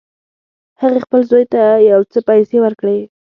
[0.81, 2.99] هغې خپل زوی ته یو څه پیسې ورکړې